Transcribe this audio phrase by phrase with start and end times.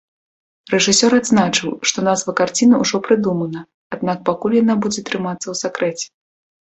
[0.73, 3.61] Рэжысёр адзначыў, што назва карціны ўжо прыдумана,
[3.97, 6.05] аднак пакуль яна будзе трымацца ў сакрэце.